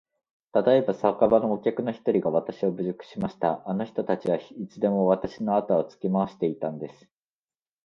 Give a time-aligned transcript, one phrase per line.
[0.51, 3.61] たとえば、酒場のお客の一人がわたしを侮辱しました。
[3.69, 7.07] あの人たちはいつでもわたしのあとをつけ廻していたんです。